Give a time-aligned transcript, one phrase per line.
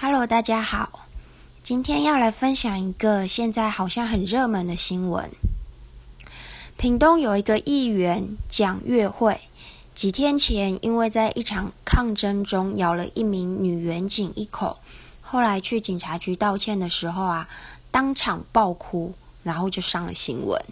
[0.00, 1.08] Hello，大家好，
[1.64, 5.28] 今天要来分享一个现在好像很热门的新闻。
[6.76, 9.40] 屏东有一个议员蒋月慧，
[9.96, 14.78] 几天前因为在一场抗争中咬了一名女员警一口，
[15.20, 17.48] 后来去警察局道歉的时候啊，
[17.90, 20.62] 当场爆哭，然后就上了新闻。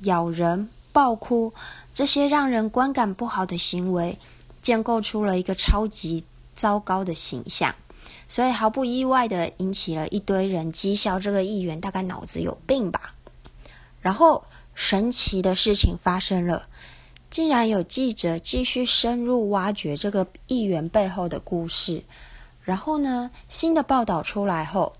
[0.00, 1.52] 咬人、爆哭
[1.92, 4.18] 这些让人观感不好的行为，
[4.62, 6.24] 建构出了一个超级
[6.54, 7.74] 糟糕的形象。
[8.26, 13.14] 所以毫不意外的引起了一堆人讥笑这个议员大概脑子有病吧。
[14.00, 14.44] 然后
[14.74, 16.66] 神奇的事情发生了，
[17.30, 22.02] 竟然有记者继续深入挖掘这个议员背后的故事。
[22.62, 24.94] 然后呢，新的报道出来后，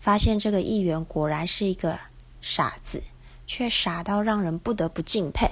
[0.00, 1.98] 发现这个议员果然是一个
[2.40, 3.02] 傻子，
[3.46, 5.50] 却傻到让人不得不敬佩。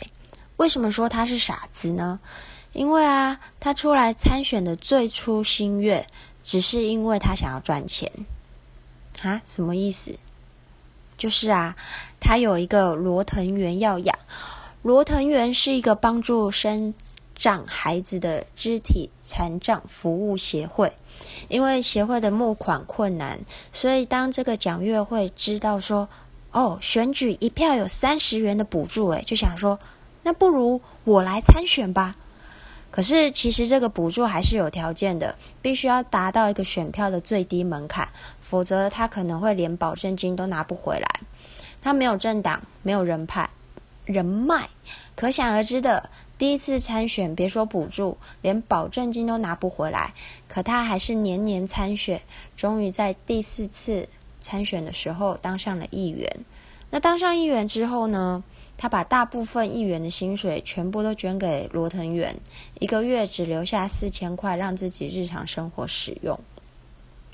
[0.56, 2.20] 为什么说他是傻子呢？
[2.72, 6.06] 因为啊，他出来参选的最初心愿。
[6.46, 8.10] 只是因为他想要赚钱，
[9.20, 9.42] 啊？
[9.44, 10.18] 什么意思？
[11.18, 11.76] 就是啊，
[12.18, 14.18] 他有一个罗藤园要养。
[14.82, 16.94] 罗藤园是一个帮助生
[17.34, 20.92] 长孩子的肢体残障服务协会。
[21.48, 23.40] 因为协会的募款困难，
[23.72, 26.08] 所以当这个蒋月会知道说，
[26.52, 29.80] 哦，选举一票有三十元的补助，诶，就想说，
[30.22, 32.16] 那不如我来参选吧。
[32.96, 38.08] 可是，其实这个补助还是有条件的，必须要达到一个选票的最低门槛，
[38.40, 41.06] 否则他可能会连保证金都拿不回来。
[41.82, 43.50] 他没有政党，没有人派
[44.06, 44.70] 人脉，
[45.14, 46.08] 可想而知的，
[46.38, 50.14] 第一次参选，别说补助，连保证金都拿不回来。
[50.48, 52.22] 可他还是年年参选，
[52.56, 54.08] 终于在第四次
[54.40, 56.34] 参选的时候当上了议员。
[56.88, 58.42] 那当上议员之后呢？
[58.78, 62.36] 他把大部分议员的薪水全部都捐给罗藤远，
[62.78, 66.38] 一个月只留下四千块让自己日常生活使用。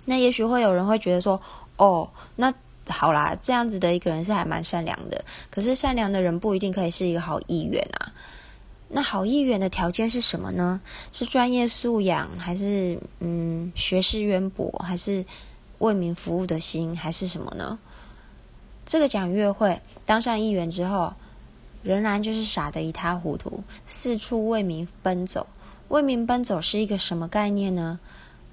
[0.05, 1.41] 那也许会有人会觉得说
[1.79, 2.55] ：“哦，那
[2.87, 5.25] 好啦，这样子的一个人是还蛮善良的。
[5.51, 8.13] 可是善良的人不一定可以是一个好议员啊。
[8.89, 10.81] 那好议员的条件是什么呢？
[11.13, 15.25] 是专业素养，还是嗯学识渊博，还是
[15.79, 17.79] 为民服务的心，还是什么呢？
[18.85, 21.13] 这个讲月会当上议员之后。
[21.83, 25.47] 仍然就是傻得一塌糊涂，四处为民奔走。
[25.89, 28.01] 为民奔走是一个什么概念呢？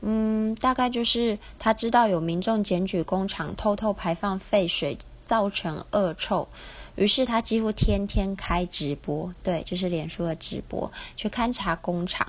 [0.02, 6.48] 嗯，大概就是他知道有民众检举工厂偷偷排放废水，造成恶臭，
[6.96, 12.28] 于是他几乎天天开直播，对，就是脸书的直播，去勘察工厂。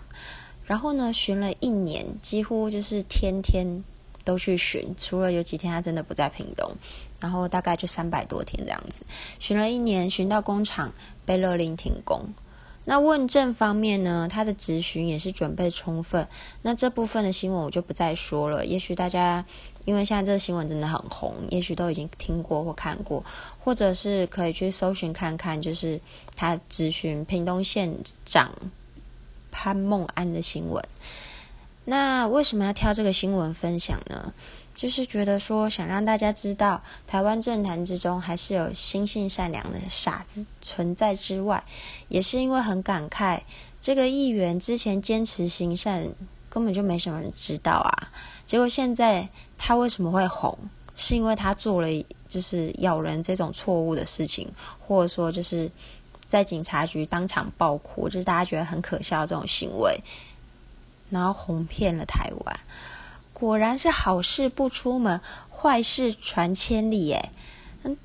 [0.66, 3.84] 然后呢，巡了一年，几乎就是天天
[4.24, 6.70] 都去巡，除了有几天他真的不在屏东。
[7.20, 9.04] 然后大概就三百多天这样子，
[9.38, 10.92] 巡了一年，巡到工厂
[11.24, 12.32] 被勒令停工。
[12.86, 16.26] 那问政方面呢，他的质询也是准备充分。
[16.62, 18.64] 那这部分的新闻我就不再说了。
[18.64, 19.44] 也许大家
[19.84, 23.22] 因为现在这个新闻真的很红，也许都已经听过或看过，
[23.62, 26.00] 或者是可以去搜寻看看，就是
[26.34, 27.94] 他质询屏东县
[28.24, 28.50] 长
[29.52, 30.82] 潘孟安的新闻。
[31.84, 34.32] 那为什么要挑这个新闻分享呢？
[34.80, 41.62] 就是觉得说，想让大家知道，台湾政坛之中还是有心性善良的傻子存在之外，
[42.08, 43.42] 也是因为很感慨，
[43.82, 46.08] 这个议员之前坚持行善，
[46.48, 48.08] 根本就没什么人知道啊。
[48.46, 50.58] 结果现在他为什么会红？
[50.96, 51.88] 是因为他做了
[52.26, 55.70] 就是咬人这种错误的事情，或者说就是
[56.26, 60.00] 在警察局当场爆哭，就是大家觉得很可笑这种行为，
[61.10, 62.60] 然后哄骗了台湾。
[63.40, 65.18] 果然是好事不出门，
[65.50, 67.10] 坏事传千里。
[67.12, 67.32] 哎，
[67.84, 67.96] 嗯，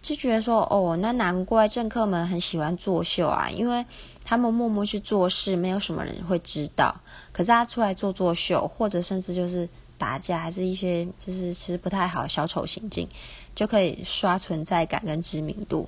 [0.00, 3.84] 就觉得说，哦，那难怪政客们很喜欢作秀啊，因为
[4.24, 6.98] 他们默默去做事，没有什么人会知道。
[7.32, 9.68] 可是他出来做作秀，或者甚至就是
[9.98, 13.06] 打架，还是一些就是其实不太好小丑行径，
[13.54, 15.86] 就可以刷存在感跟知名度。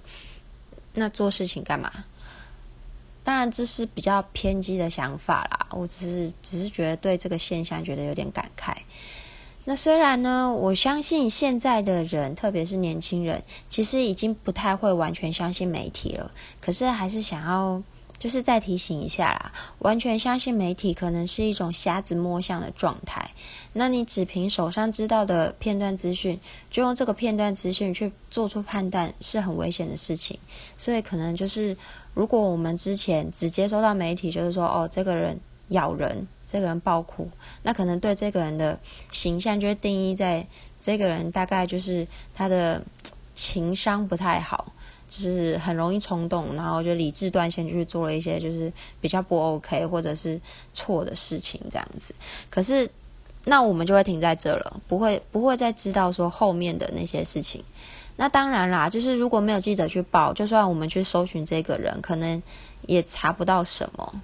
[0.93, 1.91] 那做事情干嘛？
[3.25, 5.67] 当然，这是比较偏激的想法啦。
[5.71, 8.73] 我只是只是觉得对这个现象觉得有点感慨。
[9.65, 16.31] 那虽然呢，我相信现在的人，特别是年轻人，其实已经不太会完全相信媒体了。
[16.61, 17.83] 可是还是想要。
[18.25, 23.31] 就是再提醒一下啦，完全相信媒体可能是一种瞎子摸象的状态。
[23.75, 26.41] 那你只凭手上知道的片段资讯，
[26.71, 30.39] 就用这个片段资讯去做出判断，是很危险的事情。
[30.79, 31.77] 所以可能就是，
[32.15, 35.39] 如果我们之前只接收到媒体，就是说哦，这个人
[35.69, 37.31] 咬人，这个人暴哭，
[37.63, 38.81] 那可能对这个人的
[39.11, 40.47] 形象就会定义在
[40.81, 42.83] 这个人大概就是他的
[43.35, 44.73] 情商不太好。
[45.17, 50.41] 就是很容易冲动，然后就理智断线，就是做了一些就是比较不 OK 或者是
[50.73, 52.13] 错的事情这样子。
[52.51, 52.91] 可是
[53.45, 57.63] 那我们就会停在这了，不会不会再知道说后面的那些事情。
[58.17, 62.43] 那当然啦，就是如果没有记者去报，就算我们去搜寻这个人，可能
[62.87, 64.21] 也查不到什么。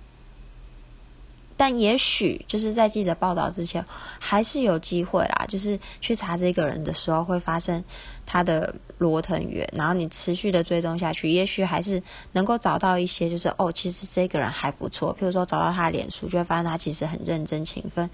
[1.60, 3.84] 但也许就是在记者报道之前，
[4.18, 5.44] 还是有机会啦。
[5.46, 7.84] 就是去查这个人的时候，会发生
[8.24, 12.02] 他的罗藤源，然后你持续的追踪下去，也许还是
[12.32, 15.14] 能够找到一些，就是哦，其实这个人还不错。
[15.14, 18.08] 譬如说找到他的脸书，就会发现他其实很认真勤奋，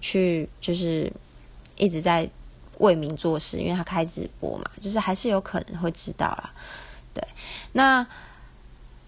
[0.00, 1.12] 去就是
[1.76, 2.30] 一直在
[2.78, 6.52] 为民做事，因为他开直播嘛，就是还是有可能会知道啦。
[7.12, 7.26] 对，
[7.72, 8.06] 那。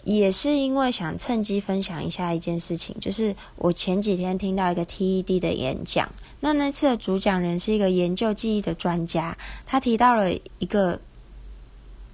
[0.05, 6.09] 也是因为想趁机分享一下一件事情，就是我前几天听到一个 TED 的演讲，
[6.41, 11.01] 那那次的主讲人是一个研究记忆的专家，他提到了一个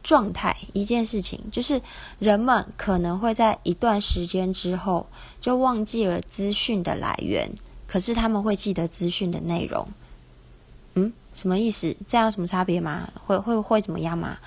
[0.03, 1.83] 状态，一件事情，就是
[2.19, 5.07] 人们可能会在一段时间之后
[5.41, 7.51] 就忘记了资讯的来源，
[7.87, 9.89] 可是他们会记得资讯的内容。
[10.95, 11.97] 嗯，什么意思？
[12.07, 13.11] 这样有什么差别吗？
[13.27, 14.39] 会会会怎么样吗？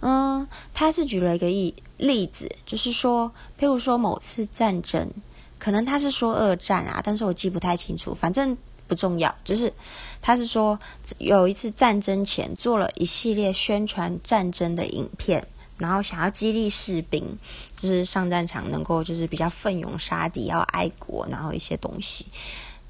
[0.00, 5.10] 嗯，他是举了一个例例子，就是说，譬如说某次战争，
[5.58, 8.56] 可能他是说二战啊，但是我记不太清楚，反正
[8.86, 9.34] 不重要。
[9.42, 9.72] 就是
[10.20, 10.78] 他是说
[11.18, 15.44] 有一次战争前做了一系列宣传战争的影片，
[15.78, 17.36] 然后想要激励士兵，
[17.76, 22.26] 就是上战场能够就是比较奋勇杀敌，要爱国，然后一些东西。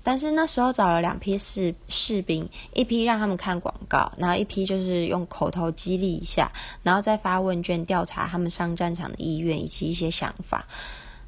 [0.02, 6.50] 但是那时候找了两批士士兵，一批让他们看广告，然后一批就是用口头激励一下，
[6.82, 10.66] 然后再发问卷调查他们上战场的意愿以及一些想法。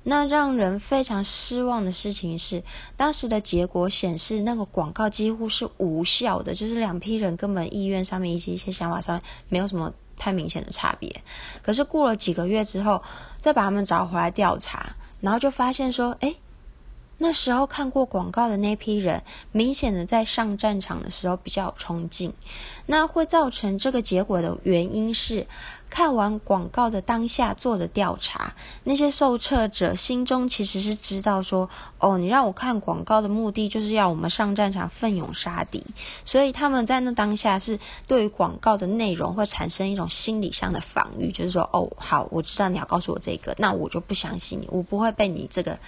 [0.03, 2.63] 那让人非常失望的事情是，
[2.97, 11.15] 当时的结果显示，那个广告几乎是无效的，就是两批人根本意愿上面以及一些想法上面没有什么太明显的差别。
[11.61, 13.03] 可是过了几个月之后，
[13.39, 16.35] 再把他们找回来调查，然后就发现说，哎。
[17.23, 19.23] 那时候看过广告的那批人，
[19.53, 22.33] 明显的在上战场的时候比较有冲劲。
[22.87, 25.47] 那会造成这个结果的原因是，
[25.91, 31.69] 看完广告的当下做的调查，那些受测者心中其实是知道说，
[31.99, 35.85] 哦，你让我看广告的目的就是要我们上战场奋勇杀敌，
[36.25, 45.79] 所以他们在那当下是对于广告的内容会产生一种心理上的防御，就是说，哦，好，我知道你要告诉我这个，那我就不相信你，我不会被你这个。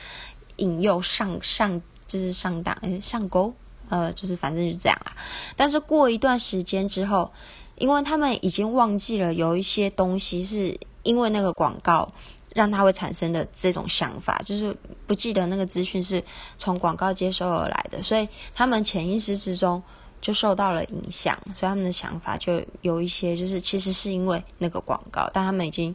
[0.56, 3.52] 引诱上上就是上当，哎，上钩，
[3.88, 5.12] 呃，就是反正就是这样啦。
[5.56, 7.32] 但是过一段时间之后，
[7.76, 12.06] 因为他们已经忘记了有一些东西是因为那个广告
[12.54, 14.76] 让他会产生的这种想法，就是
[15.06, 16.22] 不记得那个资讯是
[16.58, 19.82] 从广告接收而来的，所以他们潜意识之中
[20.20, 25.94] 就受到了影响，所以他们的想法就有一些就是其实是因为那个广告，但他们已经。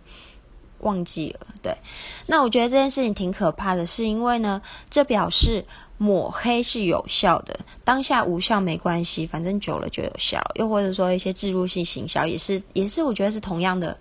[0.79, 1.75] 忘记了，对。
[2.27, 5.65] 那我觉得这件事情挺可怕的，是因为呢，这表示
[5.97, 10.41] 抹黑是有效的，当下无效没关系，反正久了就有效。
[10.55, 13.97] 又或者说一些植入性行销也是，也是我觉得是同样的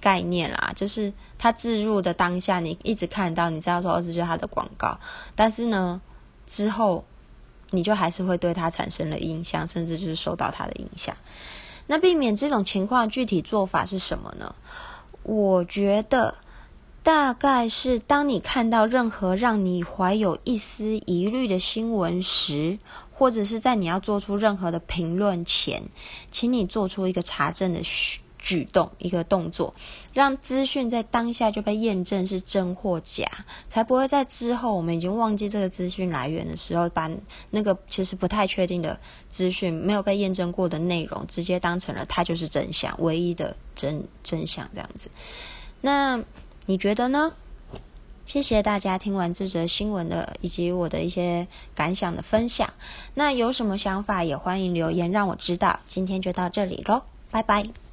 [0.00, 4.98] 概念啦，就是它置入的当下，你一直看到，你知道说，儿子就是他的广告，
[5.34, 6.00] 但是呢，
[6.46, 7.04] 之后
[7.70, 11.16] 你就还是会对他产生了印象，甚至就是受到他的影响。
[11.86, 14.54] 那避免这种情况，具体做法是什么呢？
[15.24, 16.36] 我觉得
[17.02, 22.78] 大概是当你看到任何让你怀有一丝疑虑的新闻时，
[23.12, 25.82] 或者是在你要做出任何的评论前，
[26.30, 27.82] 请你做出一个查证的
[28.44, 29.74] 举动，一个动作，
[30.12, 33.26] 让资讯在当下就被验证是真或假，
[33.66, 37.10] 才不会在之后我们已经忘记这个资讯来源的时候，把
[37.50, 45.10] 那个其实不太确定的资讯、没有被验证过的内容，直接当成了它就是真相，唯一的真真相这样子。
[45.80, 46.22] 那
[46.66, 47.32] 你觉得呢？
[48.26, 52.72] 谢谢大家听完这则新闻的以及我的一些感想的分享。
[53.14, 55.80] 那有什么想法也欢迎留言让我知道。
[55.86, 57.83] 今天就到这里喽，拜拜。